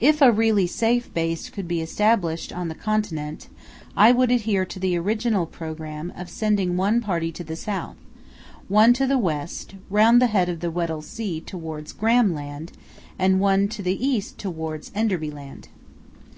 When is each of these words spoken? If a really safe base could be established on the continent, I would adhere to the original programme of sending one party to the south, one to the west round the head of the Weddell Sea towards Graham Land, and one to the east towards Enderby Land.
If 0.00 0.22
a 0.22 0.32
really 0.32 0.66
safe 0.66 1.12
base 1.12 1.50
could 1.50 1.68
be 1.68 1.82
established 1.82 2.50
on 2.50 2.68
the 2.68 2.74
continent, 2.74 3.50
I 3.94 4.10
would 4.10 4.30
adhere 4.30 4.64
to 4.64 4.78
the 4.78 4.96
original 4.96 5.44
programme 5.44 6.14
of 6.16 6.30
sending 6.30 6.78
one 6.78 7.02
party 7.02 7.30
to 7.32 7.44
the 7.44 7.56
south, 7.56 7.96
one 8.68 8.94
to 8.94 9.06
the 9.06 9.18
west 9.18 9.74
round 9.90 10.22
the 10.22 10.28
head 10.32 10.48
of 10.48 10.60
the 10.60 10.70
Weddell 10.70 11.02
Sea 11.02 11.42
towards 11.42 11.92
Graham 11.92 12.32
Land, 12.34 12.72
and 13.18 13.38
one 13.38 13.68
to 13.68 13.82
the 13.82 14.02
east 14.02 14.38
towards 14.38 14.90
Enderby 14.94 15.30
Land. 15.30 15.68